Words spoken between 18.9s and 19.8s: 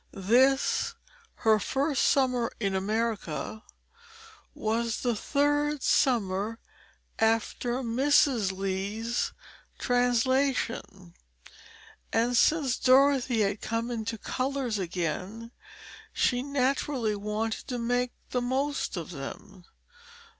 of them.